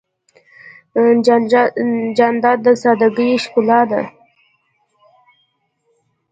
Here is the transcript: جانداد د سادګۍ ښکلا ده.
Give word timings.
جانداد 2.17 2.57
د 2.65 2.67
سادګۍ 2.81 3.29
ښکلا 3.43 3.81
ده. 3.91 4.01